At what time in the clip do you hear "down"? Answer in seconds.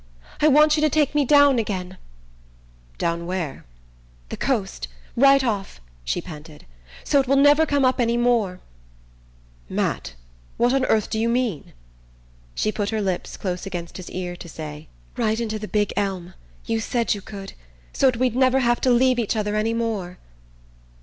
1.25-1.59, 2.97-3.27